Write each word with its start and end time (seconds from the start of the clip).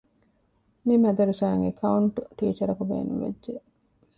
މި 0.85 0.95
މަދަރަސާއަށް 1.03 1.63
އެކައުންޓް 1.67 2.17
ޓީޗަރަކު 2.37 2.83
ބޭނުން 2.89 3.21
ވެއްޖެ 3.23 3.53